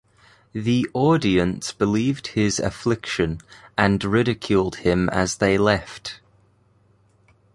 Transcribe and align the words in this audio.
The 0.53 0.87
audience 0.93 1.71
believed 1.71 2.29
his 2.29 2.57
affliction 2.57 3.39
and 3.77 4.03
ridiculed 4.03 4.77
him 4.77 5.09
as 5.09 5.35
they 5.35 5.59
left. 5.59 6.21